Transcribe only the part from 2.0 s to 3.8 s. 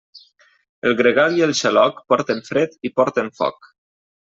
porten fred i porten foc.